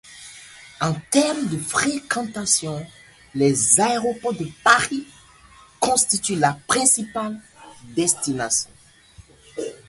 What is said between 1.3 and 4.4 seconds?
de fréquentation, les aéroports